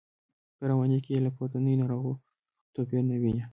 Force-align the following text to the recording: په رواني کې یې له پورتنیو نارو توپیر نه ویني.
په 0.57 0.63
رواني 0.71 0.99
کې 1.05 1.11
یې 1.15 1.19
له 1.25 1.31
پورتنیو 1.35 1.79
نارو 1.81 1.99
توپیر 2.73 3.01
نه 3.09 3.15
ویني. 3.21 3.43